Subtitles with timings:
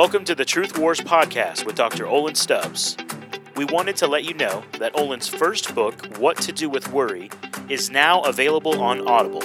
[0.00, 2.06] Welcome to the Truth Wars podcast with Dr.
[2.06, 2.96] Olin Stubbs.
[3.54, 7.28] We wanted to let you know that Olin's first book, What to Do with Worry,
[7.68, 9.42] is now available on Audible.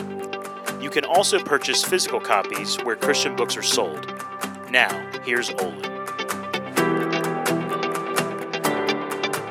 [0.81, 4.05] You can also purchase physical copies where Christian books are sold.
[4.71, 5.83] Now, here's Olin.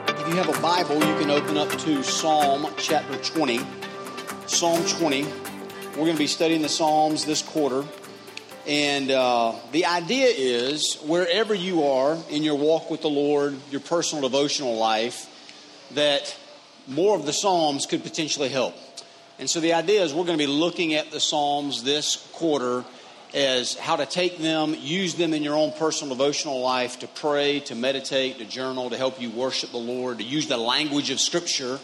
[0.09, 3.61] If you have a Bible, you can open up to Psalm chapter 20.
[4.46, 5.25] Psalm 20.
[5.25, 7.85] We're going to be studying the Psalms this quarter.
[8.67, 13.82] And uh, the idea is wherever you are in your walk with the Lord, your
[13.82, 15.29] personal devotional life,
[15.93, 16.35] that
[16.86, 18.75] more of the Psalms could potentially help.
[19.39, 22.85] And so the idea is we're going to be looking at the Psalms this quarter
[23.35, 27.61] as how to take them, use them in your own personal devotional life to pray,
[27.61, 31.21] to meditate, to journal, to help you worship the Lord, to use the language of
[31.21, 31.81] Scripture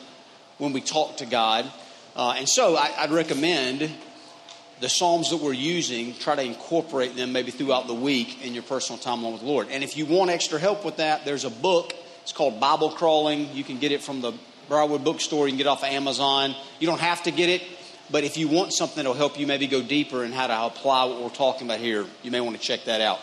[0.59, 1.71] when we talk to God.
[2.15, 3.91] Uh, and so I, I'd recommend
[4.81, 8.63] the Psalms that we're using, try to incorporate them maybe throughout the week in your
[8.63, 9.69] personal time along with the Lord.
[9.71, 11.93] And if you want extra help with that, there's a book.
[12.23, 13.55] It's called Bible Crawling.
[13.55, 14.33] You can get it from the
[14.69, 15.47] Briarwood Bookstore.
[15.47, 16.55] You can get it off of Amazon.
[16.79, 17.63] You don't have to get it,
[18.11, 21.05] but if you want something that'll help you maybe go deeper in how to apply
[21.05, 23.19] what we're talking about here, you may want to check that out.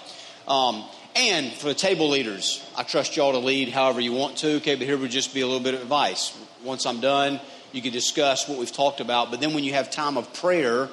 [0.47, 0.83] Um,
[1.15, 4.75] and for the table leaders, I trust y'all to lead however you want to, okay?
[4.75, 6.37] But here would just be a little bit of advice.
[6.63, 7.39] Once I'm done,
[7.71, 9.31] you can discuss what we've talked about.
[9.31, 10.89] But then when you have time of prayer,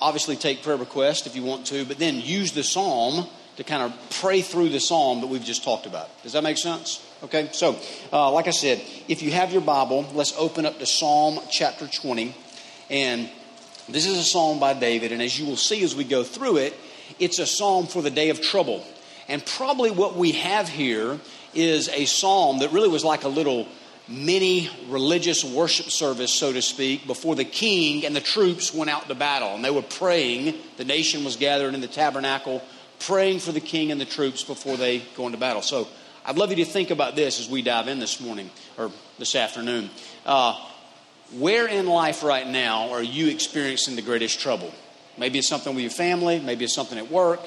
[0.00, 3.82] obviously take prayer requests if you want to, but then use the psalm to kind
[3.82, 6.08] of pray through the psalm that we've just talked about.
[6.22, 7.04] Does that make sense?
[7.24, 7.76] Okay, so
[8.12, 11.88] uh, like I said, if you have your Bible, let's open up to Psalm chapter
[11.88, 12.34] 20.
[12.90, 13.28] And
[13.88, 16.58] this is a psalm by David, and as you will see as we go through
[16.58, 16.74] it,
[17.18, 18.84] it's a psalm for the day of trouble.
[19.26, 21.18] And probably what we have here
[21.54, 23.66] is a psalm that really was like a little
[24.08, 29.08] mini religious worship service, so to speak, before the king and the troops went out
[29.08, 29.54] to battle.
[29.54, 30.54] And they were praying.
[30.76, 32.62] The nation was gathered in the tabernacle,
[33.00, 35.62] praying for the king and the troops before they go into battle.
[35.62, 35.88] So
[36.24, 39.34] I'd love you to think about this as we dive in this morning or this
[39.34, 39.90] afternoon.
[40.24, 40.58] Uh,
[41.32, 44.72] where in life right now are you experiencing the greatest trouble?
[45.18, 47.40] Maybe it's something with your family, maybe it's something at work,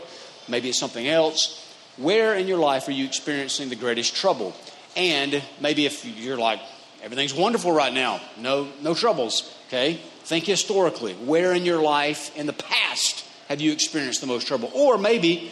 [0.48, 1.58] maybe it's something else.
[1.98, 4.54] Where in your life are you experiencing the greatest trouble?
[4.96, 6.60] And maybe if you're like,
[7.02, 10.00] everything's wonderful right now, no, no troubles, okay?
[10.24, 11.14] Think historically.
[11.14, 14.70] Where in your life in the past have you experienced the most trouble?
[14.74, 15.52] Or maybe,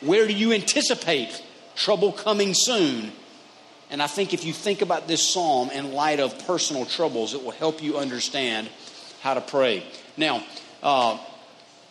[0.00, 1.42] where do you anticipate
[1.76, 3.12] trouble coming soon?
[3.90, 7.42] And I think if you think about this psalm in light of personal troubles, it
[7.42, 8.68] will help you understand
[9.20, 9.84] how to pray.
[10.16, 10.44] Now,
[10.82, 11.18] uh,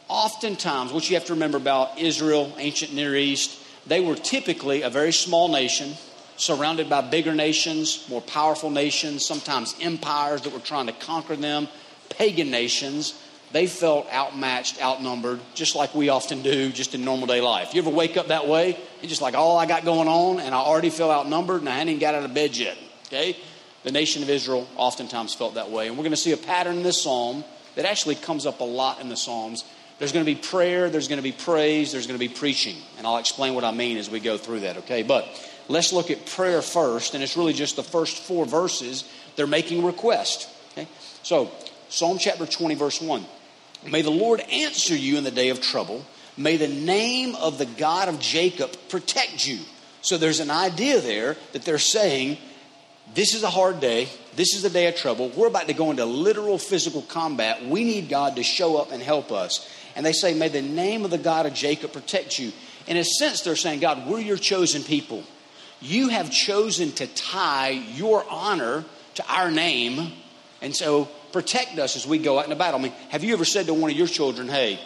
[0.07, 4.89] oftentimes, what you have to remember about Israel, ancient Near East, they were typically a
[4.89, 5.93] very small nation
[6.39, 11.67] surrounded by bigger nations, more powerful nations, sometimes empires that were trying to conquer them,
[12.09, 13.13] pagan nations.
[13.51, 17.73] They felt outmatched, outnumbered, just like we often do just in normal day life.
[17.73, 18.77] You ever wake up that way?
[19.01, 21.73] You're just like, all I got going on, and I already feel outnumbered, and I
[21.73, 22.77] hadn't even got out of bed yet.
[23.07, 23.35] Okay?
[23.83, 25.87] The nation of Israel oftentimes felt that way.
[25.87, 27.43] And we're going to see a pattern in this psalm
[27.75, 29.63] that actually comes up a lot in the Psalms.
[29.99, 32.75] There's going to be prayer, there's going to be praise, there's going to be preaching.
[32.97, 35.03] And I'll explain what I mean as we go through that, okay?
[35.03, 35.25] But
[35.69, 39.07] Let's look at prayer first, and it's really just the first four verses.
[39.35, 40.49] They're making request.
[40.71, 40.87] Okay?
[41.23, 41.51] So,
[41.89, 43.23] Psalm chapter 20, verse 1.
[43.89, 46.03] May the Lord answer you in the day of trouble.
[46.35, 49.59] May the name of the God of Jacob protect you.
[50.01, 52.37] So there's an idea there that they're saying,
[53.13, 54.07] this is a hard day.
[54.35, 55.29] This is a day of trouble.
[55.29, 57.65] We're about to go into literal physical combat.
[57.65, 59.67] We need God to show up and help us.
[59.95, 62.51] And they say, May the name of the God of Jacob protect you.
[62.87, 65.23] In a sense, they're saying, God, we're your chosen people.
[65.81, 68.83] You have chosen to tie your honor
[69.15, 70.11] to our name,
[70.61, 72.79] and so protect us as we go out in the battle.
[72.79, 74.79] I mean, have you ever said to one of your children, hey,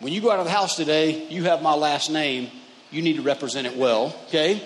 [0.00, 2.50] when you go out of the house today, you have my last name,
[2.90, 4.62] you need to represent it well, okay?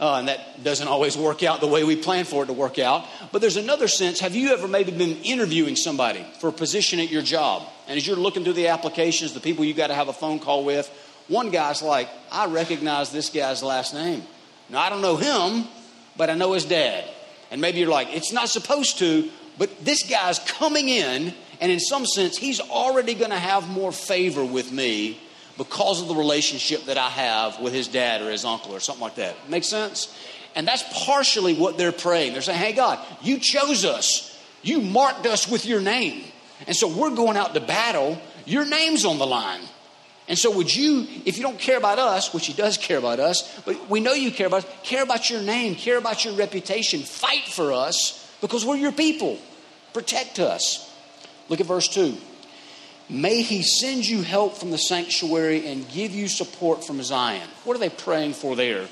[0.00, 2.78] Uh, and that doesn't always work out the way we plan for it to work
[2.78, 3.06] out.
[3.32, 4.20] But there's another sense.
[4.20, 7.68] Have you ever maybe been interviewing somebody for a position at your job?
[7.86, 10.38] And as you're looking through the applications, the people you got to have a phone
[10.38, 10.88] call with,
[11.28, 14.22] one guy's like, I recognize this guy's last name.
[14.70, 15.64] Now, I don't know him,
[16.16, 17.04] but I know his dad.
[17.50, 19.28] And maybe you're like, it's not supposed to,
[19.58, 23.92] but this guy's coming in, and in some sense, he's already going to have more
[23.92, 25.20] favor with me
[25.58, 29.02] because of the relationship that I have with his dad or his uncle or something
[29.02, 29.36] like that.
[29.50, 30.16] Make sense?
[30.54, 32.32] And that's partially what they're praying.
[32.32, 36.24] They're saying, hey, God, you chose us, you marked us with your name.
[36.66, 39.60] And so we're going out to battle, your name's on the line.
[40.28, 43.18] And so, would you, if you don't care about us, which he does care about
[43.18, 46.34] us, but we know you care about us, care about your name, care about your
[46.34, 49.38] reputation, fight for us because we're your people.
[49.92, 50.88] Protect us.
[51.48, 52.16] Look at verse 2.
[53.08, 57.48] May he send you help from the sanctuary and give you support from Zion.
[57.64, 58.86] What are they praying for there?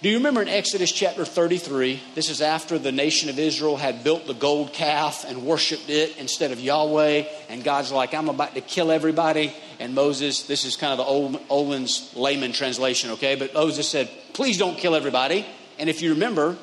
[0.00, 2.00] Do you remember in Exodus chapter 33?
[2.14, 6.16] This is after the nation of Israel had built the gold calf and worshiped it
[6.18, 7.24] instead of Yahweh.
[7.48, 9.52] And God's like, I'm about to kill everybody.
[9.80, 13.36] And Moses, this is kind of the old Olin's layman translation, okay?
[13.36, 15.46] But Moses said, Please don't kill everybody.
[15.78, 16.56] And if you remember,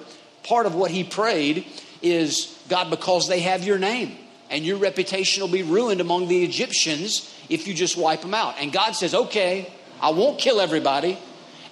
[0.44, 1.65] part of what he prayed
[2.01, 4.17] is, God, because they have your name
[4.50, 8.56] and your reputation will be ruined among the Egyptians if you just wipe them out.
[8.59, 9.71] And God says, Okay,
[10.01, 11.17] I won't kill everybody.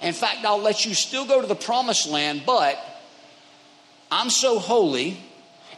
[0.00, 2.78] In fact, I'll let you still go to the promised land, but
[4.10, 5.18] I'm so holy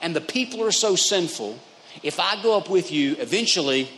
[0.00, 1.58] and the people are so sinful.
[2.02, 3.88] If I go up with you, eventually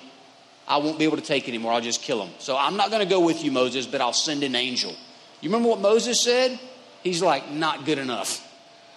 [0.68, 1.72] I won't be able to take anymore.
[1.72, 2.28] I'll just kill them.
[2.38, 4.94] So I'm not going to go with you, Moses, but I'll send an angel.
[5.40, 6.60] You remember what Moses said?
[7.02, 8.44] He's like, not good enough.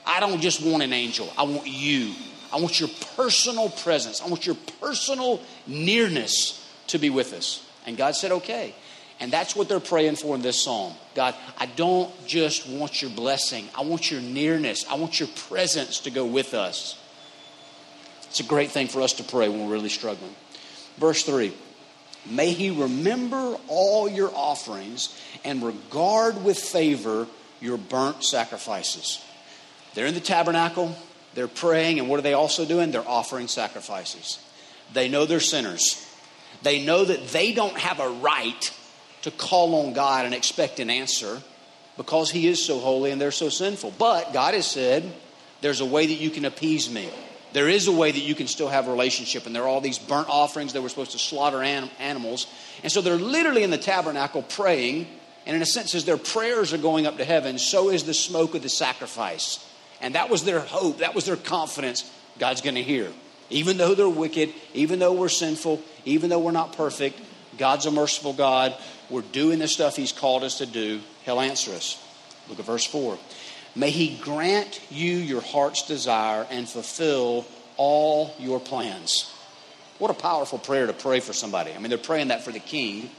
[0.06, 2.14] I don't just want an angel, I want you.
[2.54, 4.22] I want your personal presence.
[4.22, 7.66] I want your personal nearness to be with us.
[7.86, 8.76] And God said, okay.
[9.22, 10.94] And that's what they're praying for in this psalm.
[11.16, 16.02] God, I don't just want your blessing, I want your nearness, I want your presence
[16.02, 17.00] to go with us.
[18.24, 20.36] It's a great thing for us to pray when we're really struggling.
[21.02, 21.52] Verse 3
[22.30, 27.28] May he remember all your offerings and regard with favor
[27.60, 29.20] your burnt sacrifices.
[29.96, 30.96] They're in the tabernacle,
[31.34, 32.92] they're praying, and what are they also doing?
[32.92, 34.40] They're offering sacrifices.
[34.94, 36.08] They know they're sinners.
[36.62, 38.72] They know that they don't have a right
[39.24, 41.42] to call on God and expect an answer
[41.98, 43.96] because He is so holy and they're so sinful.
[43.98, 45.12] But God has said,
[45.62, 47.10] there's a way that you can appease me.
[47.54, 49.82] There is a way that you can still have a relationship, and there are all
[49.82, 52.48] these burnt offerings that we're supposed to slaughter anim- animals.
[52.84, 55.08] And so they're literally in the tabernacle praying,
[55.46, 58.14] and in a sense, as their prayers are going up to heaven, so is the
[58.14, 59.66] smoke of the sacrifice.
[60.02, 62.10] And that was their hope, that was their confidence
[62.40, 63.12] God's going to hear.
[63.50, 67.20] Even though they're wicked, even though we're sinful, even though we're not perfect,
[67.58, 68.74] God's a merciful God
[69.12, 72.02] we're doing the stuff He's called us to do, He'll answer us.
[72.48, 73.18] Look at verse 4.
[73.76, 77.46] May He grant you your heart's desire and fulfill
[77.78, 79.34] all your plans.
[79.98, 81.74] What a powerful prayer to pray for somebody.
[81.74, 83.10] I mean, they're praying that for the king.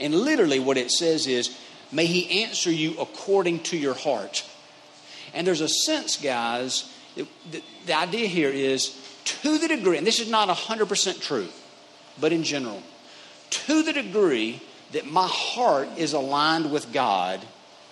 [0.00, 1.56] And literally, what it says is,
[1.90, 4.44] May He answer you according to your heart.
[5.34, 7.26] And there's a sense, guys, the,
[7.86, 11.48] the idea here is to the degree, and this is not 100% true,
[12.20, 12.82] but in general,
[13.50, 14.60] to the degree
[14.92, 17.40] that my heart is aligned with God,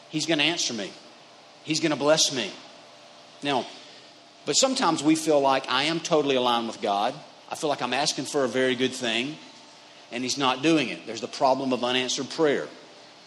[0.08, 0.90] He's going to answer me.
[1.66, 2.50] He's going to bless me.
[3.42, 3.66] Now,
[4.46, 7.12] but sometimes we feel like I am totally aligned with God.
[7.50, 9.36] I feel like I'm asking for a very good thing,
[10.12, 11.06] and He's not doing it.
[11.06, 12.68] There's the problem of unanswered prayer.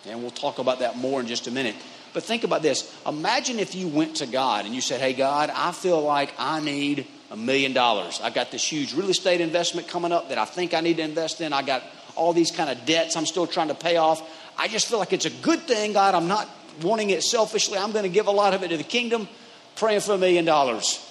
[0.08, 1.76] And we'll talk about that more in just a minute.
[2.14, 2.98] But think about this.
[3.06, 6.62] Imagine if you went to God and you said, Hey, God, I feel like I
[6.62, 8.22] need a million dollars.
[8.24, 11.04] I got this huge real estate investment coming up that I think I need to
[11.04, 11.52] invest in.
[11.52, 11.84] I got
[12.16, 14.24] all these kind of debts I'm still trying to pay off.
[14.58, 16.16] I just feel like it's a good thing, God.
[16.16, 16.50] I'm not
[16.84, 17.78] wanting it selfishly.
[17.78, 19.28] I'm going to give a lot of it to the kingdom,
[19.76, 21.06] praying for a million dollars.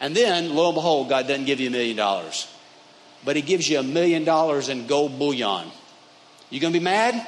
[0.00, 2.48] And then, lo and behold, God doesn't give you a million dollars,
[3.24, 5.68] but He gives you a million dollars in gold bullion.
[6.50, 7.26] You going to be mad?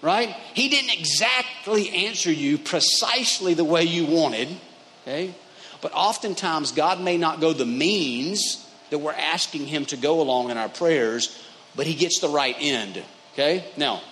[0.00, 0.30] Right?
[0.54, 4.48] He didn't exactly answer you precisely the way you wanted.
[5.02, 5.34] Okay?
[5.80, 10.50] But oftentimes, God may not go the means that we're asking Him to go along
[10.50, 11.36] in our prayers,
[11.74, 13.02] but he gets the right end.
[13.32, 13.64] Okay?
[13.76, 14.02] Now,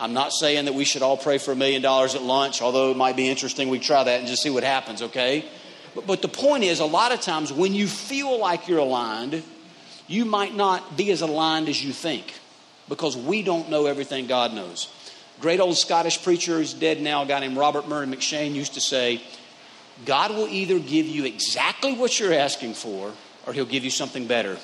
[0.00, 2.90] I'm not saying that we should all pray for a million dollars at lunch, although
[2.90, 3.68] it might be interesting.
[3.68, 5.44] We try that and just see what happens, okay?
[5.94, 9.42] But, but the point is, a lot of times when you feel like you're aligned,
[10.06, 12.32] you might not be as aligned as you think
[12.88, 14.88] because we don't know everything God knows.
[15.40, 18.80] Great old Scottish preacher who's dead now, a guy named Robert Murray M'Cheyne, used to
[18.80, 19.20] say,
[20.04, 23.12] God will either give you exactly what you're asking for
[23.46, 24.56] or he'll give you something better.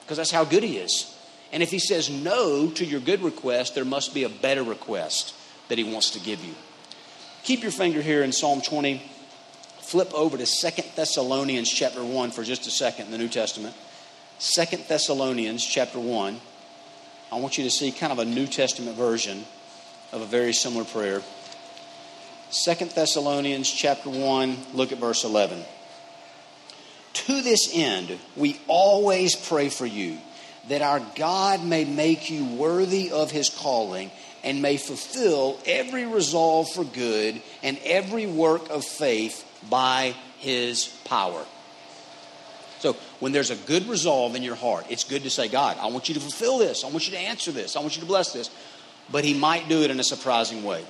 [0.00, 1.11] Because that's how good he is.
[1.52, 5.34] And if he says no to your good request, there must be a better request
[5.68, 6.54] that he wants to give you.
[7.44, 9.02] Keep your finger here in Psalm 20.
[9.80, 13.74] Flip over to Second Thessalonians chapter 1 for just a second in the New Testament.
[14.38, 16.40] Second Thessalonians chapter 1.
[17.30, 19.44] I want you to see kind of a New Testament version
[20.12, 21.22] of a very similar prayer.
[22.50, 25.62] Second Thessalonians chapter 1, look at verse 11.
[27.14, 30.18] To this end, we always pray for you
[30.68, 34.10] that our God may make you worthy of his calling
[34.44, 41.44] and may fulfill every resolve for good and every work of faith by his power.
[42.80, 45.86] So, when there's a good resolve in your heart, it's good to say, God, I
[45.86, 46.82] want you to fulfill this.
[46.82, 47.76] I want you to answer this.
[47.76, 48.50] I want you to bless this.
[49.10, 50.84] But he might do it in a surprising way.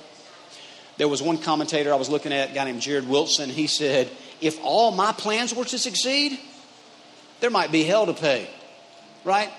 [0.97, 3.49] There was one commentator I was looking at, a guy named Jared Wilson.
[3.49, 4.09] He said,
[4.41, 6.39] If all my plans were to succeed,
[7.41, 8.49] there might be hell to pay.
[9.23, 9.51] right?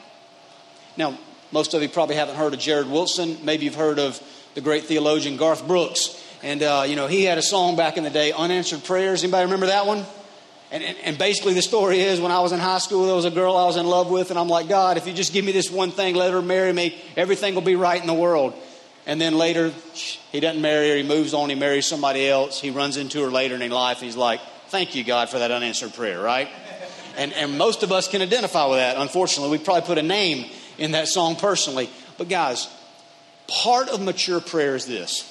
[0.97, 1.19] Now,
[1.51, 3.39] most of you probably haven't heard of Jared Wilson.
[3.45, 4.21] Maybe you've heard of
[4.55, 6.21] the great theologian Garth Brooks.
[6.43, 9.23] And, uh, you know, he had a song back in the day, Unanswered Prayers.
[9.25, 10.05] Anybody remember that one?
[10.71, 13.25] And, and, and, basically, the story is when I was in high school, there was
[13.25, 15.45] a girl I was in love with, and I'm like, God, if you just give
[15.45, 18.55] me this one thing, let her marry me, everything will be right in the world.
[19.07, 19.73] And then later,
[20.33, 23.31] he doesn't marry her, he moves on, he marries somebody else, he runs into her
[23.31, 26.49] later in life, and he's like, Thank you, God, for that unanswered prayer, right?
[27.17, 28.97] And, and most of us can identify with that.
[28.97, 31.91] Unfortunately, we probably put a name in that song personally.
[32.19, 32.69] But guys,
[33.49, 35.31] part of mature prayer is this.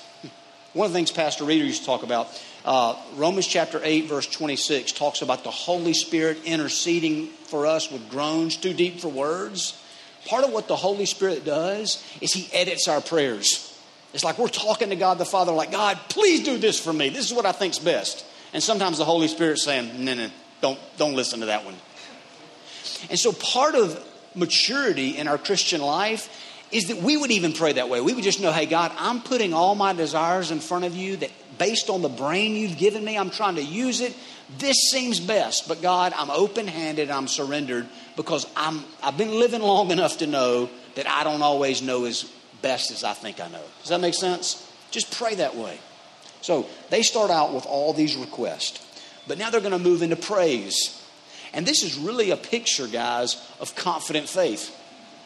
[0.74, 2.28] One of the things Pastor Reeder used to talk about,
[2.66, 8.10] uh, Romans chapter 8, verse 26, talks about the Holy Spirit interceding for us with
[8.10, 9.80] groans too deep for words.
[10.26, 13.70] Part of what the Holy Spirit does is He edits our prayers.
[14.14, 17.10] It's like we're talking to God the Father, like, God, please do this for me.
[17.10, 18.26] This is what I think's best.
[18.54, 20.30] And sometimes the Holy Spirit's saying, no, no,
[20.62, 21.76] don't, don't listen to that one.
[23.10, 24.04] And so part of
[24.36, 26.30] maturity in our Christian life
[26.72, 28.02] is that we would even pray that way.
[28.02, 31.18] We would just know, hey, God, I'm putting all my desires in front of you
[31.18, 34.16] that based on the brain you've given me, I'm trying to use it.
[34.58, 39.62] This seems best, but God, I'm open handed, I'm surrendered because I'm, I've been living
[39.62, 42.24] long enough to know that I don't always know as
[42.62, 43.64] best as I think I know.
[43.82, 44.70] Does that make sense?
[44.92, 45.78] Just pray that way.
[46.42, 48.86] So they start out with all these requests,
[49.28, 51.03] but now they're going to move into praise.
[51.54, 54.76] And this is really a picture, guys, of confident faith.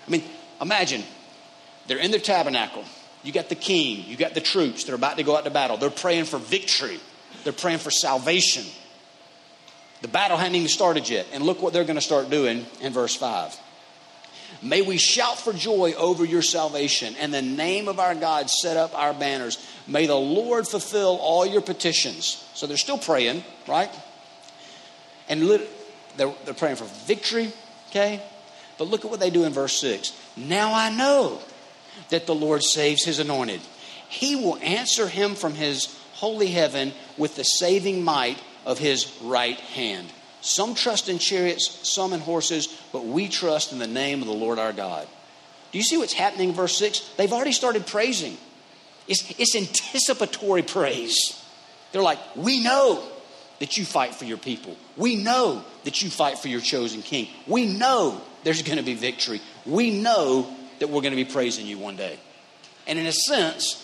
[0.05, 0.23] I mean,
[0.61, 1.03] imagine
[1.87, 2.83] they're in their tabernacle.
[3.23, 5.77] You got the king, you got the troops, they're about to go out to battle.
[5.77, 6.99] They're praying for victory,
[7.43, 8.65] they're praying for salvation.
[10.01, 11.25] The battle hadn't even started yet.
[11.33, 13.59] And look what they're going to start doing in verse 5.
[14.61, 18.77] May we shout for joy over your salvation, and the name of our God set
[18.77, 19.57] up our banners.
[19.87, 22.47] May the Lord fulfill all your petitions.
[22.53, 23.89] So they're still praying, right?
[25.29, 25.41] And
[26.17, 27.51] they're, they're praying for victory,
[27.89, 28.21] okay?
[28.77, 30.11] But look at what they do in verse 6.
[30.35, 31.39] Now I know
[32.09, 33.61] that the Lord saves his anointed.
[34.09, 39.59] He will answer him from his holy heaven with the saving might of his right
[39.59, 40.07] hand.
[40.41, 44.33] Some trust in chariots, some in horses, but we trust in the name of the
[44.33, 45.07] Lord our God.
[45.71, 46.99] Do you see what's happening in verse 6?
[47.17, 48.37] They've already started praising.
[49.07, 51.43] It's, it's anticipatory praise.
[51.91, 53.03] They're like, We know
[53.59, 54.75] that you fight for your people.
[54.95, 57.27] We know that you fight for your chosen king.
[57.47, 59.41] We know there's going to be victory.
[59.65, 62.19] We know that we're going to be praising you one day.
[62.85, 63.83] And in a sense,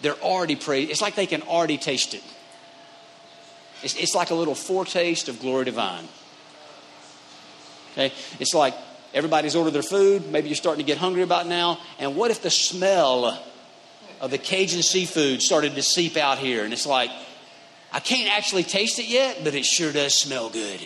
[0.00, 0.90] they're already praising.
[0.90, 2.22] It's like they can already taste it.
[3.82, 6.06] It's, it's like a little foretaste of glory divine.
[7.92, 8.12] Okay?
[8.40, 8.74] It's like
[9.14, 10.30] everybody's ordered their food.
[10.30, 11.78] Maybe you're starting to get hungry about now.
[11.98, 13.40] And what if the smell
[14.20, 16.64] of the Cajun seafood started to seep out here?
[16.64, 17.10] And it's like,
[17.92, 20.80] I can't actually taste it yet, but it sure does smell good.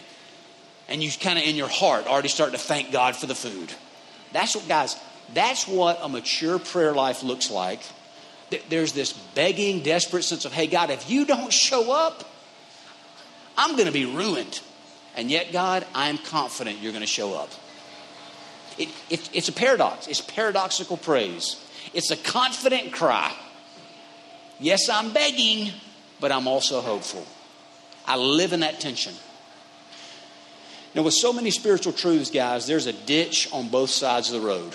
[0.88, 3.72] And you kind of in your heart already start to thank God for the food.
[4.32, 4.96] That's what, guys,
[5.34, 7.80] that's what a mature prayer life looks like.
[8.68, 12.24] There's this begging, desperate sense of, hey, God, if you don't show up,
[13.56, 14.60] I'm going to be ruined.
[15.16, 17.50] And yet, God, I'm confident you're going to show up.
[18.78, 20.06] It, it, it's a paradox.
[20.06, 21.56] It's paradoxical praise.
[21.94, 23.34] It's a confident cry.
[24.60, 25.72] Yes, I'm begging,
[26.20, 27.26] but I'm also hopeful.
[28.06, 29.14] I live in that tension.
[30.94, 34.46] Now, with so many spiritual truths, guys, there's a ditch on both sides of the
[34.46, 34.72] road.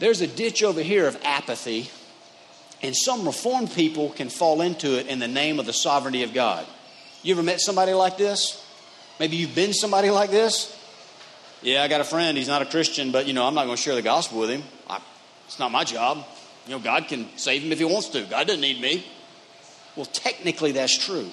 [0.00, 1.88] There's a ditch over here of apathy,
[2.82, 6.34] and some reformed people can fall into it in the name of the sovereignty of
[6.34, 6.66] God.
[7.22, 8.60] You ever met somebody like this?
[9.20, 10.76] Maybe you've been somebody like this?
[11.62, 12.36] Yeah, I got a friend.
[12.36, 14.50] He's not a Christian, but you know, I'm not going to share the gospel with
[14.50, 14.64] him.
[14.90, 15.00] I,
[15.46, 16.26] it's not my job.
[16.66, 18.22] You know, God can save him if he wants to.
[18.24, 19.04] God doesn't need me.
[19.96, 21.28] Well, technically, that's true.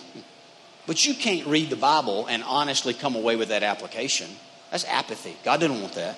[0.88, 4.30] But you can't read the Bible and honestly come away with that application.
[4.72, 5.36] That's apathy.
[5.44, 6.18] God didn't want that.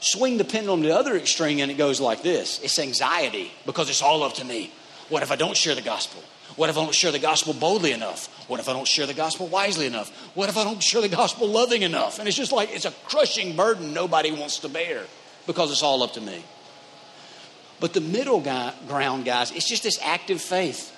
[0.00, 3.88] Swing the pendulum to the other extreme, and it goes like this it's anxiety because
[3.88, 4.72] it's all up to me.
[5.08, 6.22] What if I don't share the gospel?
[6.56, 8.26] What if I don't share the gospel boldly enough?
[8.48, 10.10] What if I don't share the gospel wisely enough?
[10.34, 12.18] What if I don't share the gospel loving enough?
[12.18, 15.04] And it's just like it's a crushing burden nobody wants to bear
[15.46, 16.44] because it's all up to me.
[17.80, 20.94] But the middle guy, ground, guys, it's just this active faith.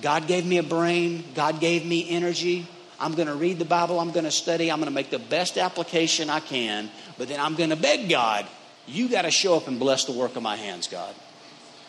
[0.00, 2.66] God gave me a brain, God gave me energy.
[3.00, 5.18] I'm going to read the Bible, I'm going to study, I'm going to make the
[5.18, 8.46] best application I can, but then I'm going to beg God,
[8.86, 11.14] you got to show up and bless the work of my hands, God.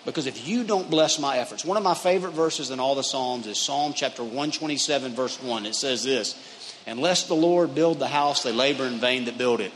[0.06, 3.04] Because if you don't bless my efforts, one of my favorite verses in all the
[3.04, 5.66] Psalms is Psalm chapter 127, verse 1.
[5.66, 6.36] It says this
[6.88, 9.72] Unless the Lord build the house, they labor in vain that build it.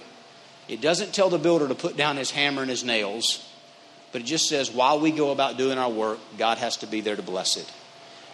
[0.68, 3.48] It doesn't tell the builder to put down his hammer and his nails,
[4.12, 7.02] but it just says while we go about doing our work, God has to be
[7.02, 7.72] there to bless it.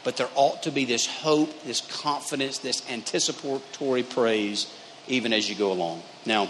[0.04, 4.74] But there ought to be this hope, this confidence, this anticipatory praise
[5.08, 6.04] even as you go along.
[6.26, 6.50] Now,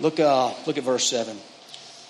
[0.00, 1.38] Look, uh, look at verse 7.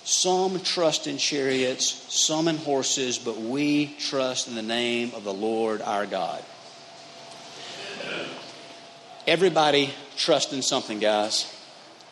[0.04, 5.32] Some trust in chariots, some in horses, but we trust in the name of the
[5.32, 6.42] Lord our God.
[9.26, 11.50] Everybody trust in something, guys.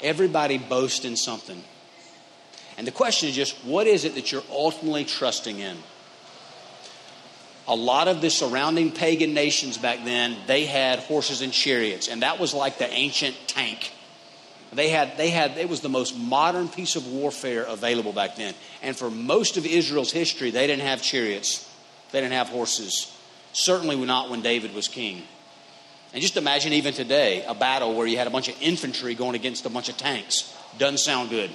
[0.01, 1.63] Everybody boast in something.
[2.79, 5.77] And the question is just what is it that you're ultimately trusting in?
[7.73, 12.21] A lot of the surrounding pagan nations back then, they had horses and chariots, and
[12.21, 13.93] that was like the ancient tank.
[14.75, 18.53] They had, they had, it was the most modern piece of warfare available back then.
[18.83, 21.67] And for most of Israel's history, they didn't have chariots,
[22.11, 23.11] they didn't have horses.
[23.55, 25.23] Certainly not when David was king.
[26.13, 29.35] And just imagine even today a battle where you had a bunch of infantry going
[29.35, 30.55] against a bunch of tanks.
[30.77, 31.51] Doesn't sound good.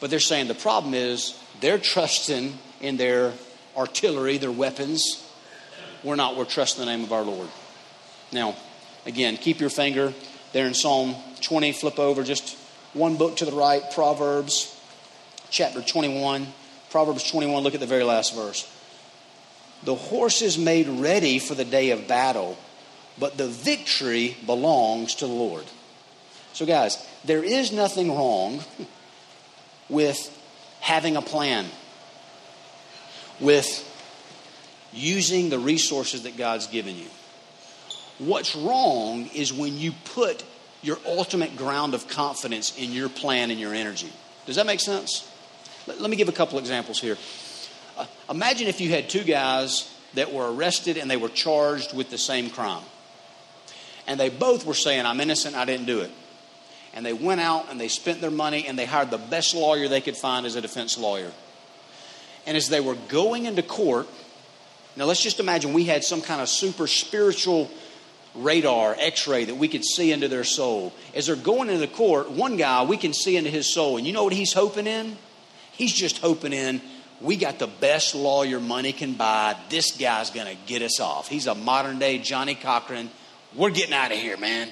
[0.00, 3.32] But they're saying the problem is they're trusting in their
[3.78, 5.24] artillery, their weapons.
[6.02, 6.36] We're not.
[6.36, 7.48] We're trusting the name of our Lord.
[8.32, 8.56] Now,
[9.06, 10.12] again, keep your finger
[10.52, 11.72] there in Psalm 20.
[11.72, 12.56] Flip over just
[12.92, 14.74] one book to the right, Proverbs
[15.50, 16.46] chapter 21.
[16.90, 18.70] Proverbs 21, look at the very last verse.
[19.84, 22.58] The horse is made ready for the day of battle,
[23.18, 25.64] but the victory belongs to the Lord.
[26.52, 28.60] So, guys, there is nothing wrong
[29.88, 30.34] with
[30.80, 31.66] having a plan,
[33.40, 33.84] with
[34.92, 37.06] using the resources that God's given you.
[38.18, 40.42] What's wrong is when you put
[40.82, 44.12] your ultimate ground of confidence in your plan and your energy.
[44.46, 45.28] Does that make sense?
[45.86, 47.16] Let, let me give a couple examples here.
[47.96, 52.10] Uh, imagine if you had two guys that were arrested and they were charged with
[52.10, 52.82] the same crime.
[54.06, 56.10] And they both were saying, I'm innocent, I didn't do it.
[56.94, 59.88] And they went out and they spent their money and they hired the best lawyer
[59.88, 61.30] they could find as a defense lawyer.
[62.48, 64.08] And as they were going into court,
[64.96, 67.70] now let's just imagine we had some kind of super spiritual
[68.34, 70.94] radar, x ray that we could see into their soul.
[71.14, 73.98] As they're going into the court, one guy, we can see into his soul.
[73.98, 75.18] And you know what he's hoping in?
[75.72, 76.80] He's just hoping in,
[77.20, 79.54] we got the best lawyer money can buy.
[79.68, 81.28] This guy's going to get us off.
[81.28, 83.10] He's a modern day Johnnie Cochran.
[83.54, 84.68] We're getting out of here, man.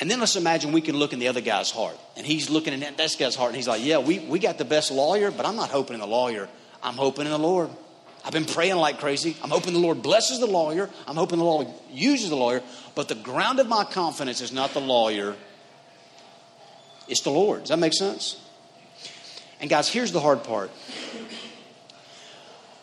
[0.00, 1.96] And then let's imagine we can look in the other guy's heart.
[2.16, 4.64] And he's looking in that guy's heart and he's like, Yeah, we, we got the
[4.64, 6.48] best lawyer, but I'm not hoping in the lawyer.
[6.82, 7.70] I'm hoping in the Lord.
[8.24, 9.36] I've been praying like crazy.
[9.42, 10.88] I'm hoping the Lord blesses the lawyer.
[11.06, 12.62] I'm hoping the Lord uses the lawyer.
[12.94, 15.36] But the ground of my confidence is not the lawyer,
[17.06, 17.60] it's the Lord.
[17.60, 18.40] Does that make sense?
[19.60, 20.70] And guys, here's the hard part.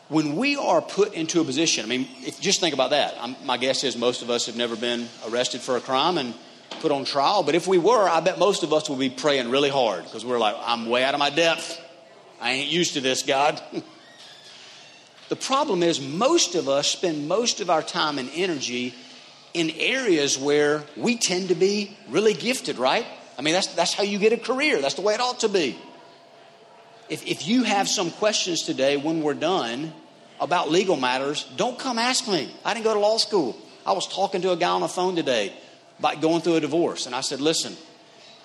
[0.10, 3.16] When we are put into a position, I mean, if, just think about that.
[3.20, 6.34] I'm, my guess is most of us have never been arrested for a crime and
[6.82, 7.44] put on trial.
[7.44, 10.26] But if we were, I bet most of us would be praying really hard because
[10.26, 11.80] we're like, I'm way out of my depth.
[12.42, 13.62] I ain't used to this, God.
[15.30, 18.94] The problem is, most of us spend most of our time and energy
[19.54, 23.06] in areas where we tend to be really gifted, right?
[23.40, 24.82] I mean, that's, that's how you get a career.
[24.82, 25.80] That's the way it ought to be.
[27.08, 29.94] If, if you have some questions today when we're done
[30.42, 32.54] about legal matters, don't come ask me.
[32.66, 33.56] I didn't go to law school.
[33.86, 35.54] I was talking to a guy on the phone today
[36.02, 37.78] about going through a divorce, and I said, listen,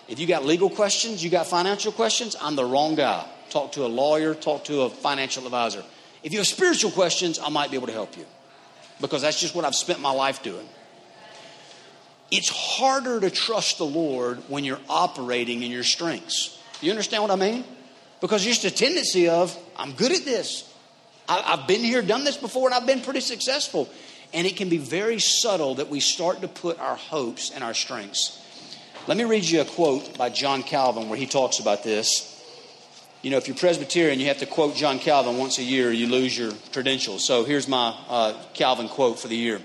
[0.08, 3.26] if you got legal questions, you got financial questions, I'm the wrong guy.
[3.48, 5.82] Talk to a lawyer, talk to a financial advisor.
[6.22, 8.26] If you have spiritual questions, I might be able to help you
[9.00, 10.68] because that's just what I've spent my life doing.
[12.30, 16.60] It's harder to trust the Lord when you're operating in your strengths.
[16.82, 17.64] You understand what I mean?
[18.20, 20.72] Because just a tendency of, I'm good at this.
[21.28, 23.88] I, have been here, done this before, and I've been pretty successful.
[24.32, 27.74] And it can be very subtle that we start to put our hopes and our
[27.74, 28.42] strengths.
[29.06, 32.32] Let me read you a quote by John Calvin where he talks about this.
[33.22, 36.06] You know, if you're Presbyterian, you have to quote John Calvin once a year, you
[36.06, 37.24] lose your credentials.
[37.24, 39.60] So here's my uh, Calvin quote for the year.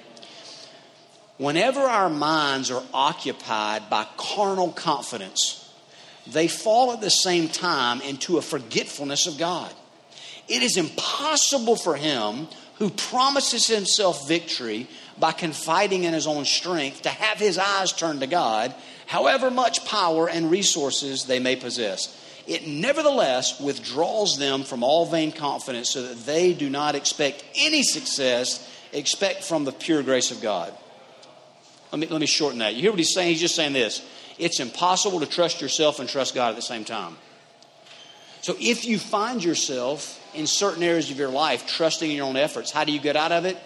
[1.37, 5.67] Whenever our minds are occupied by carnal confidence,
[6.27, 9.73] they fall at the same time into a forgetfulness of God.
[10.47, 12.47] It is impossible for him
[12.81, 14.87] who promises himself victory
[15.19, 18.73] by confiding in his own strength to have his eyes turned to God,
[19.05, 22.17] however much power and resources they may possess
[22.47, 27.83] it nevertheless withdraws them from all vain confidence so that they do not expect any
[27.83, 30.73] success expect from the pure grace of God.
[31.91, 32.73] Let me, let me shorten that.
[32.73, 33.29] You hear what he's saying?
[33.29, 34.03] He's just saying this
[34.39, 37.15] it's impossible to trust yourself and trust God at the same time.
[38.41, 42.37] So if you find yourself in certain areas of your life trusting in your own
[42.37, 43.57] efforts, how do you get out of it?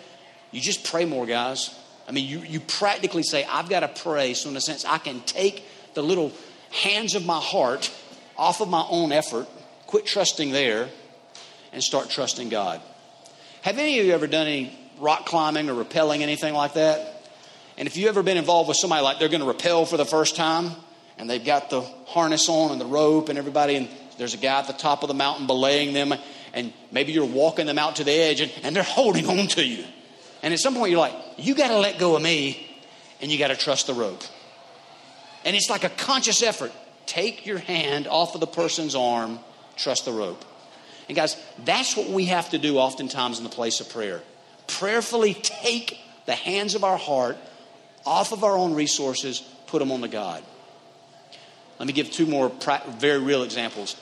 [0.51, 1.77] You just pray more, guys.
[2.07, 4.99] I mean, you, you practically say, I've got to pray so, in a sense, I
[4.99, 6.31] can take the little
[6.71, 7.91] hands of my heart
[8.37, 9.47] off of my own effort,
[9.87, 10.89] quit trusting there,
[11.73, 12.81] and start trusting God.
[13.61, 17.29] Have any of you ever done any rock climbing or rappelling, anything like that?
[17.77, 20.05] And if you've ever been involved with somebody like they're going to rappel for the
[20.05, 20.71] first time,
[21.17, 24.59] and they've got the harness on and the rope and everybody, and there's a guy
[24.59, 26.13] at the top of the mountain belaying them,
[26.55, 29.63] and maybe you're walking them out to the edge, and, and they're holding on to
[29.63, 29.83] you.
[30.41, 32.65] And at some point, you're like, you got to let go of me,
[33.21, 34.23] and you got to trust the rope.
[35.43, 36.71] And it's like a conscious effort.
[37.05, 39.39] Take your hand off of the person's arm,
[39.75, 40.43] trust the rope.
[41.07, 44.21] And guys, that's what we have to do oftentimes in the place of prayer.
[44.67, 47.37] Prayerfully take the hands of our heart
[48.05, 50.43] off of our own resources, put them on the God.
[51.79, 52.51] Let me give two more
[52.97, 53.95] very real examples.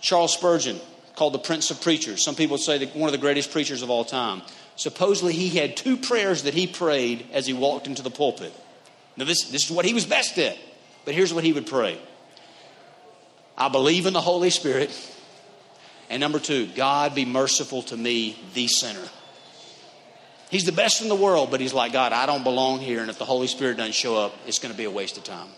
[0.00, 0.80] Charles Spurgeon,
[1.20, 2.24] called the Prince of Preachers.
[2.24, 4.40] Some people say that one of the greatest preachers of all time.
[4.76, 8.54] Supposedly, he had two prayers that he prayed as he walked into the pulpit.
[9.18, 10.56] Now, this, this is what he was best at,
[11.04, 11.98] but here's what he would pray
[13.54, 14.90] I believe in the Holy Spirit.
[16.08, 19.06] And number two, God be merciful to me, the sinner.
[20.50, 23.10] He's the best in the world, but he's like, God, I don't belong here, and
[23.10, 25.48] if the Holy Spirit doesn't show up, it's going to be a waste of time.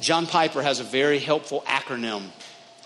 [0.00, 2.24] John Piper has a very helpful acronym.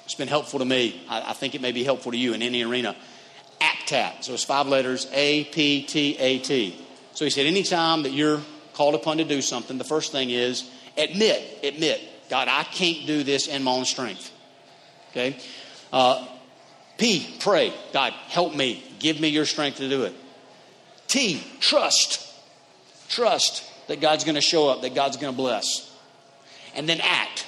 [0.07, 1.03] It's been helpful to me.
[1.09, 2.97] I, I think it may be helpful to you in any arena.
[3.61, 4.25] APTAT.
[4.25, 6.81] So it's five letters A P T A T.
[7.13, 8.41] So he said, anytime that you're
[8.75, 13.23] called upon to do something, the first thing is admit, admit, God, I can't do
[13.23, 14.33] this in my own strength.
[15.11, 15.39] Okay?
[15.93, 16.27] Uh,
[16.99, 17.73] P, pray.
[17.93, 18.83] God, help me.
[18.99, 20.15] Give me your strength to do it.
[21.09, 22.23] T, trust.
[23.09, 25.93] Trust that God's going to show up, that God's going to bless.
[26.75, 27.47] And then act.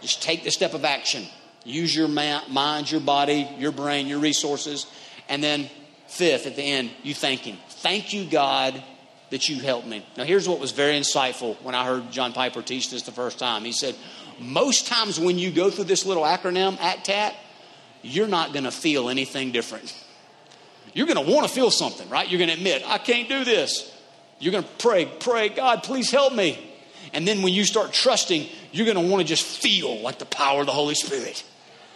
[0.00, 1.24] Just take the step of action.
[1.64, 4.86] Use your mind, your body, your brain, your resources.
[5.28, 5.68] And then,
[6.06, 7.58] fifth, at the end, you thank Him.
[7.68, 8.82] Thank you, God,
[9.30, 10.04] that you helped me.
[10.16, 13.38] Now, here's what was very insightful when I heard John Piper teach this the first
[13.38, 13.64] time.
[13.64, 13.94] He said,
[14.40, 17.34] Most times when you go through this little acronym, APTAT,
[18.02, 19.94] you're not going to feel anything different.
[20.94, 22.28] You're going to want to feel something, right?
[22.28, 23.94] You're going to admit, I can't do this.
[24.38, 26.67] You're going to pray, pray, God, please help me.
[27.12, 30.26] And then when you start trusting, you're going to want to just feel like the
[30.26, 31.44] power of the Holy Spirit.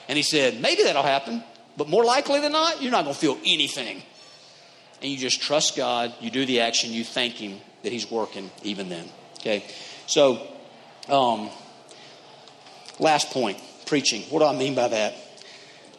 [0.08, 1.42] And he said, maybe that'll happen,
[1.76, 4.02] but more likely than not, you're not going to feel anything.
[5.00, 8.50] And you just trust God, you do the action, you thank Him that He's working
[8.62, 9.08] even then.
[9.40, 9.64] Okay?
[10.06, 10.46] So,
[11.08, 11.50] um,
[12.98, 14.22] last point preaching.
[14.30, 15.14] What do I mean by that?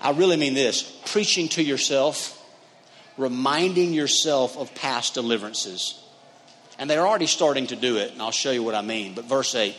[0.01, 2.39] I really mean this preaching to yourself,
[3.17, 6.02] reminding yourself of past deliverances.
[6.79, 9.13] And they're already starting to do it, and I'll show you what I mean.
[9.13, 9.75] But verse 8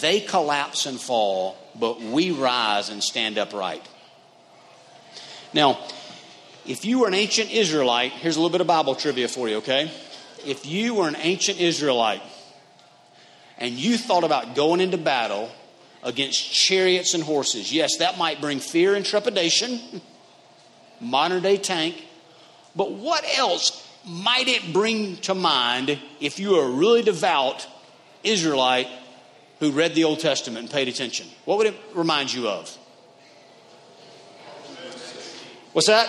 [0.00, 3.86] they collapse and fall, but we rise and stand upright.
[5.54, 5.78] Now,
[6.66, 9.56] if you were an ancient Israelite, here's a little bit of Bible trivia for you,
[9.56, 9.90] okay?
[10.44, 12.22] If you were an ancient Israelite
[13.56, 15.50] and you thought about going into battle
[16.02, 19.80] against chariots and horses, yes, that might bring fear and trepidation,
[21.00, 22.04] modern day tank,
[22.76, 27.66] but what else might it bring to mind if you were a really devout
[28.24, 28.88] Israelite
[29.60, 31.26] who read the Old Testament and paid attention?
[31.44, 32.76] What would it remind you of?
[35.72, 36.08] What's that?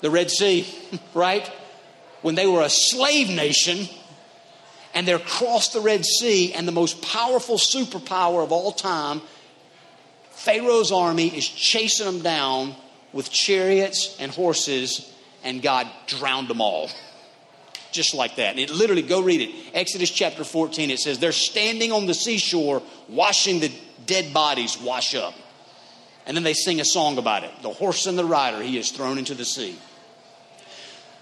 [0.00, 0.66] The Red Sea,
[1.14, 1.46] right?
[2.22, 3.88] When they were a slave nation
[4.94, 9.20] and they're across the Red Sea, and the most powerful superpower of all time,
[10.32, 12.74] Pharaoh's army is chasing them down
[13.12, 15.10] with chariots and horses,
[15.42, 16.90] and God drowned them all.
[17.92, 18.50] Just like that.
[18.50, 19.50] And it literally, go read it.
[19.74, 23.72] Exodus chapter 14, it says, They're standing on the seashore, washing the
[24.06, 25.34] dead bodies wash up.
[26.26, 27.50] And then they sing a song about it.
[27.62, 29.76] The horse and the rider, he is thrown into the sea.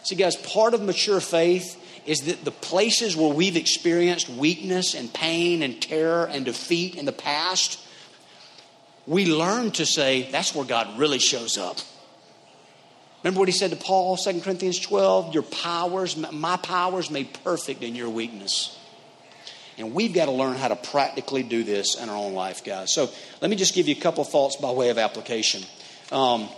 [0.02, 5.12] See, guys, part of mature faith is that the places where we've experienced weakness and
[5.12, 7.78] pain and terror and defeat in the past,
[9.08, 11.78] we learn to say, that's where God really shows up.
[13.24, 15.32] Remember what he said to Paul, 2 Corinthians 12?
[15.32, 18.78] Your powers, my powers made perfect in your weakness.
[19.78, 22.92] And we've got to learn how to practically do this in our own life, guys.
[22.92, 23.08] So
[23.40, 25.62] let me just give you a couple thoughts by way of application.
[26.12, 26.48] Um,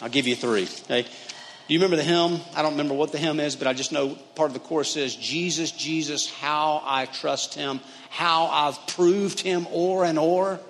[0.00, 0.68] I'll give you three.
[0.84, 1.02] Okay?
[1.02, 2.40] Do you remember the hymn?
[2.54, 4.92] I don't remember what the hymn is, but I just know part of the chorus
[4.92, 10.60] says, Jesus, Jesus, how I trust him, how I've proved him o'er and o'er.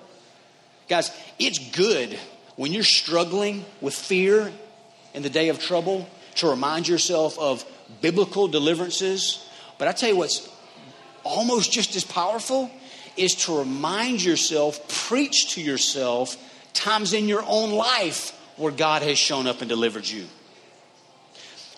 [0.91, 2.19] Guys, it's good
[2.57, 4.51] when you're struggling with fear
[5.13, 7.63] in the day of trouble to remind yourself of
[8.01, 9.47] biblical deliverances.
[9.77, 10.49] But I tell you what's
[11.23, 12.69] almost just as powerful
[13.15, 16.35] is to remind yourself, preach to yourself
[16.73, 20.25] times in your own life where God has shown up and delivered you.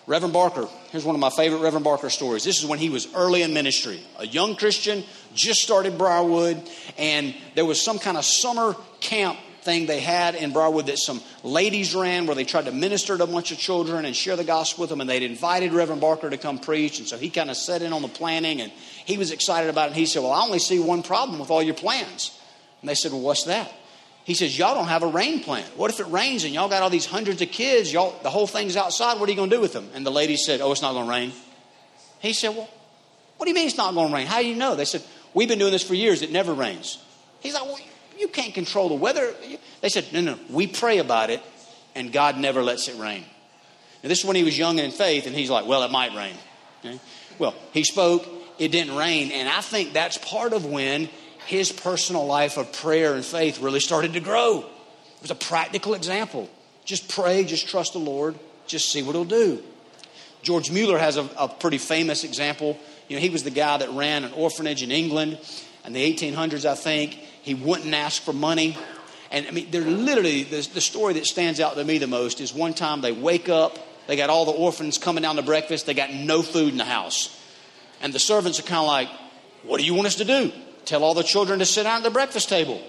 [0.06, 2.44] Reverend Barker, here's one of my favorite Reverend Barker stories.
[2.44, 5.02] This is when he was early in ministry, a young Christian,
[5.34, 6.62] just started Briarwood,
[6.98, 11.22] and there was some kind of summer camp thing they had in Briarwood that some
[11.42, 14.44] ladies ran where they tried to minister to a bunch of children and share the
[14.44, 15.00] gospel with them.
[15.00, 16.98] And they'd invited Reverend Barker to come preach.
[16.98, 18.70] And so he kind of set in on the planning and
[19.06, 19.92] he was excited about it.
[19.92, 22.38] And he said, Well, I only see one problem with all your plans.
[22.82, 23.72] And they said, Well, what's that?
[24.24, 25.64] He says, Y'all don't have a rain plan.
[25.76, 27.92] What if it rains and y'all got all these hundreds of kids?
[27.92, 29.20] Y'all, the whole thing's outside.
[29.20, 29.88] What are you going to do with them?
[29.94, 31.32] And the lady said, Oh, it's not going to rain.
[32.20, 32.68] He said, Well,
[33.36, 34.26] what do you mean it's not going to rain?
[34.26, 34.74] How do you know?
[34.74, 35.02] They said,
[35.34, 36.22] We've been doing this for years.
[36.22, 36.98] It never rains.
[37.40, 37.78] He's like, Well,
[38.18, 39.34] you can't control the weather.
[39.80, 41.42] They said, no, no, we pray about it,
[41.94, 43.24] and God never lets it rain.
[44.02, 45.90] Now, this is when he was young and in faith, and he's like, well, it
[45.90, 46.34] might rain.
[46.84, 47.00] Okay?
[47.38, 48.26] Well, he spoke,
[48.58, 51.08] it didn't rain, and I think that's part of when
[51.46, 54.60] his personal life of prayer and faith really started to grow.
[54.60, 56.48] It was a practical example.
[56.84, 58.34] Just pray, just trust the Lord,
[58.66, 59.62] just see what he'll do.
[60.42, 62.78] George Mueller has a, a pretty famous example.
[63.08, 65.38] You know, he was the guy that ran an orphanage in England
[65.84, 67.12] in the 1800s, I think.
[67.12, 68.76] He wouldn't ask for money.
[69.30, 72.40] And I mean, they're literally, the, the story that stands out to me the most
[72.40, 75.86] is one time they wake up, they got all the orphans coming down to breakfast,
[75.86, 77.40] they got no food in the house.
[78.02, 79.08] And the servants are kind of like,
[79.62, 80.52] What do you want us to do?
[80.84, 82.80] Tell all the children to sit down at the breakfast table.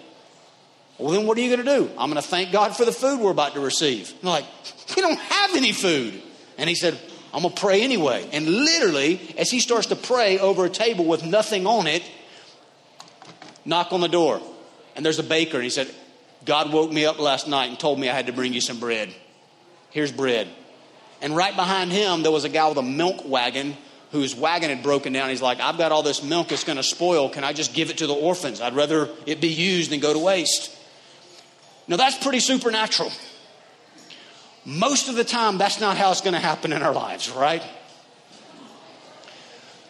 [0.98, 1.92] Well, then what are you going to do?
[1.98, 4.14] I'm going to thank God for the food we're about to receive.
[4.22, 4.46] I'm like,
[4.96, 6.22] we don't have any food.
[6.58, 6.98] And he said,
[7.34, 8.30] I'm going to pray anyway.
[8.32, 12.04] And literally, as he starts to pray over a table with nothing on it,
[13.66, 14.42] knock on the door,
[14.96, 15.94] and there's a baker, and he said,
[16.46, 18.80] God woke me up last night and told me I had to bring you some
[18.80, 19.14] bread.
[19.90, 20.48] Here's bread.
[21.22, 23.76] And right behind him, there was a guy with a milk wagon
[24.16, 25.30] whose wagon had broken down.
[25.30, 27.30] He's like, I've got all this milk, it's going to spoil.
[27.30, 28.62] Can I just give it to the orphans?
[28.62, 30.72] I'd rather it be used than go to waste.
[31.88, 33.12] Now, that's pretty supernatural.
[34.66, 37.62] Most of the time, that's not how it's going to happen in our lives, right?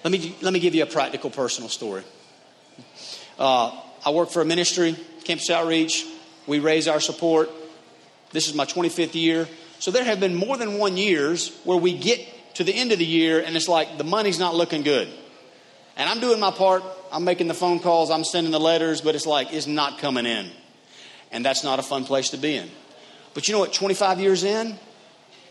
[0.03, 2.03] Let me, let me give you a practical, personal story.
[3.39, 6.05] Uh, I work for a ministry, Campus Outreach.
[6.45, 7.49] We raise our support.
[8.31, 9.47] This is my 25th year.
[9.79, 12.19] So there have been more than one years where we get
[12.56, 15.08] to the end of the year and it's like the money's not looking good.
[15.98, 16.84] And I'm doing my part.
[17.12, 18.12] I'm making the phone calls.
[18.12, 20.50] I'm sending the letters, but it's like it's not coming in.
[21.32, 22.70] And that's not a fun place to be in.
[23.34, 23.74] But you know what?
[23.74, 24.78] 25 years in,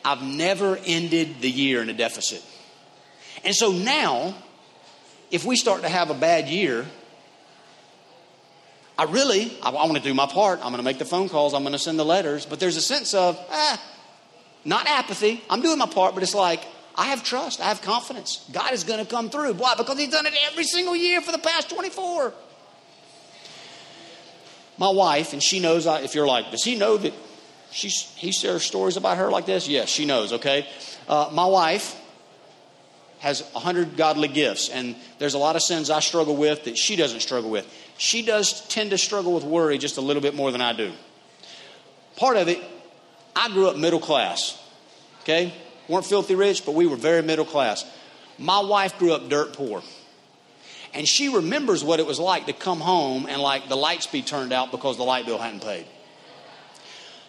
[0.04, 2.42] I've never ended the year in a deficit.
[3.44, 4.34] And so now,
[5.30, 6.86] if we start to have a bad year,
[8.96, 10.60] I really, I, want to do my part.
[10.60, 11.52] I'm going to make the phone calls.
[11.52, 12.46] I'm going to send the letters.
[12.46, 13.82] But there's a sense of, ah,
[14.64, 15.42] not apathy.
[15.50, 16.64] I'm doing my part, but it's like,
[16.96, 17.60] I have trust.
[17.60, 18.48] I have confidence.
[18.52, 19.54] God is going to come through.
[19.54, 19.74] Why?
[19.76, 22.32] Because He's done it every single year for the past 24.
[24.78, 27.12] My wife, and she knows, I, if you're like, does he know that
[27.70, 29.68] she's, he shares stories about her like this?
[29.68, 30.66] Yes, she knows, okay?
[31.08, 32.00] Uh, my wife
[33.20, 36.96] has 100 godly gifts, and there's a lot of sins I struggle with that she
[36.96, 40.50] doesn't struggle with she does tend to struggle with worry just a little bit more
[40.50, 40.92] than I do.
[42.16, 42.62] Part of it,
[43.34, 44.60] I grew up middle class.
[45.22, 45.54] Okay?
[45.88, 47.84] Weren't filthy rich, but we were very middle class.
[48.38, 49.82] My wife grew up dirt poor.
[50.92, 54.22] And she remembers what it was like to come home and like the lights be
[54.22, 55.86] turned out because the light bill hadn't paid.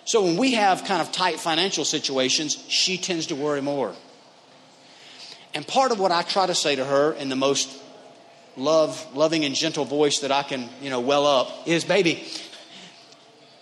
[0.06, 3.94] So when we have kind of tight financial situations, she tends to worry more.
[5.56, 7.82] And part of what I try to say to her in the most
[8.56, 12.24] love, loving and gentle voice that I can, you know, well up is, baby,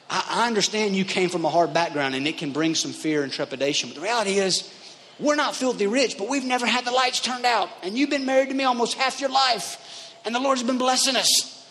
[0.09, 3.31] I, understand you came from a hard background and it can bring some fear and
[3.31, 3.89] trepidation.
[3.89, 4.71] But the reality is,
[5.19, 7.69] we're not filthy rich, but we've never had the lights turned out.
[7.83, 10.11] And you've been married to me almost half your life.
[10.25, 11.67] And the Lord's been blessing us.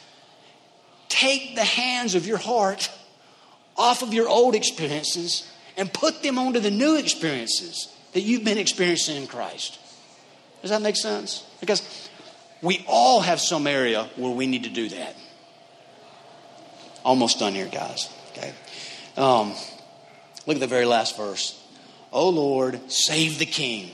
[1.08, 2.90] Take the hands of your heart
[3.76, 8.58] off of your old experiences and put them onto the new experiences that you've been
[8.58, 9.78] experiencing in Christ.
[10.60, 11.44] Does that make sense?
[11.60, 12.08] Because
[12.60, 15.16] we all have some area where we need to do that.
[17.04, 18.08] Almost done here, guys.
[18.32, 18.52] Okay.
[19.16, 19.54] Um,
[20.46, 21.58] look at the very last verse.
[22.12, 23.90] Oh Lord, save the king.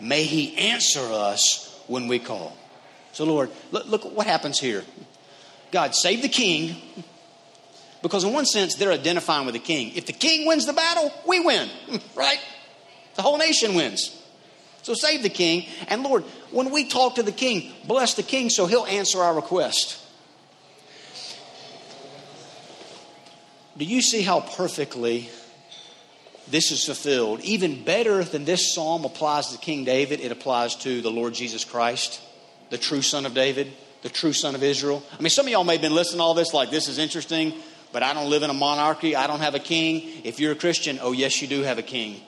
[0.00, 2.56] May he answer us when we call.
[3.12, 4.84] So, Lord, look, look what happens here.
[5.70, 6.76] God, save the king.
[8.02, 9.92] Because, in one sense, they're identifying with the king.
[9.96, 11.70] If the king wins the battle, we win,
[12.14, 12.38] right?
[13.14, 14.22] The whole nation wins.
[14.82, 15.66] So save the king.
[15.88, 19.34] And Lord, when we talk to the king, bless the king so he'll answer our
[19.34, 20.00] request.
[23.78, 25.30] Do you see how perfectly
[26.48, 27.40] this is fulfilled?
[27.40, 31.64] Even better than this psalm applies to King David, it applies to the Lord Jesus
[31.64, 32.20] Christ,
[32.70, 35.02] the true son of David, the true son of Israel.
[35.18, 36.98] I mean, some of y'all may have been listening to all this like this is
[36.98, 37.54] interesting,
[37.92, 39.16] but I don't live in a monarchy.
[39.16, 40.20] I don't have a king.
[40.24, 42.20] If you're a Christian, oh, yes, you do have a king.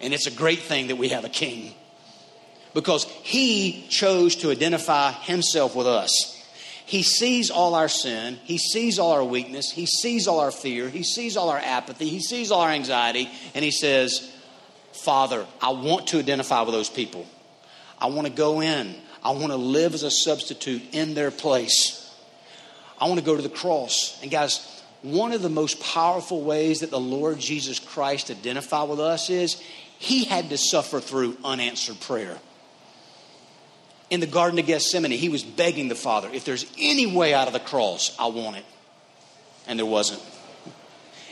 [0.00, 1.74] And it's a great thing that we have a king
[2.74, 6.33] because he chose to identify himself with us.
[6.86, 8.38] He sees all our sin.
[8.44, 9.70] He sees all our weakness.
[9.70, 10.88] He sees all our fear.
[10.88, 12.08] He sees all our apathy.
[12.08, 13.30] He sees all our anxiety.
[13.54, 14.30] And He says,
[14.92, 17.26] Father, I want to identify with those people.
[17.98, 18.94] I want to go in.
[19.22, 22.00] I want to live as a substitute in their place.
[23.00, 24.18] I want to go to the cross.
[24.22, 29.00] And guys, one of the most powerful ways that the Lord Jesus Christ identified with
[29.00, 29.62] us is
[29.98, 32.38] he had to suffer through unanswered prayer.
[34.10, 37.46] In the Garden of Gethsemane, he was begging the Father, if there's any way out
[37.46, 38.64] of the cross, I want it.
[39.66, 40.22] And there wasn't.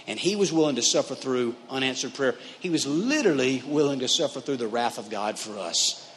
[0.06, 2.35] And he was willing to suffer through unanswered prayer.
[2.61, 6.08] He was literally willing to suffer through the wrath of God for us.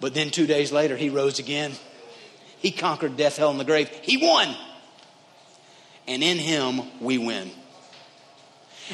[0.00, 1.72] But then two days later, he rose again.
[2.58, 3.88] He conquered death, hell, and the grave.
[4.02, 4.54] He won.
[6.06, 7.50] And in him, we win.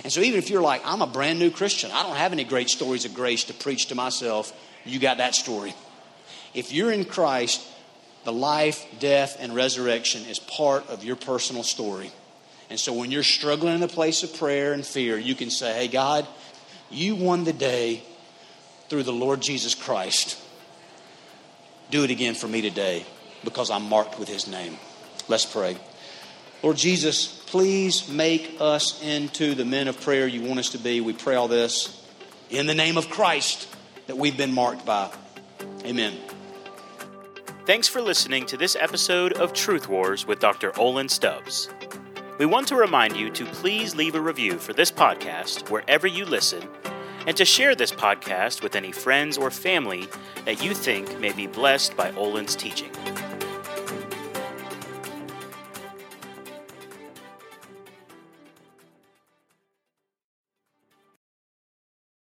[0.02, 2.44] And so, even if you're like, I'm a brand new Christian, I don't have any
[2.44, 4.52] great stories of grace to preach to myself,
[4.84, 5.72] you got that story.
[6.54, 7.60] If you're in Christ,
[8.24, 12.10] the life, death, and resurrection is part of your personal story.
[12.70, 15.74] And so, when you're struggling in the place of prayer and fear, you can say,
[15.74, 16.26] Hey, God,
[16.90, 18.02] you won the day
[18.88, 20.40] through the Lord Jesus Christ.
[21.90, 23.04] Do it again for me today
[23.44, 24.78] because I'm marked with his name.
[25.28, 25.76] Let's pray.
[26.62, 31.02] Lord Jesus, please make us into the men of prayer you want us to be.
[31.02, 32.02] We pray all this
[32.48, 33.68] in the name of Christ
[34.06, 35.10] that we've been marked by.
[35.84, 36.33] Amen.
[37.66, 40.78] Thanks for listening to this episode of Truth Wars with Dr.
[40.78, 41.70] Olin Stubbs.
[42.36, 46.26] We want to remind you to please leave a review for this podcast wherever you
[46.26, 46.68] listen
[47.26, 50.08] and to share this podcast with any friends or family
[50.44, 52.90] that you think may be blessed by Olin's teaching.